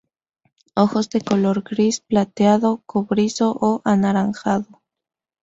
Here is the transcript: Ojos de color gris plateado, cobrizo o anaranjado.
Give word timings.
Ojos 0.73 1.11
de 1.11 1.21
color 1.21 1.61
gris 1.61 1.99
plateado, 2.01 2.81
cobrizo 2.87 3.51
o 3.61 3.83
anaranjado. 3.85 4.81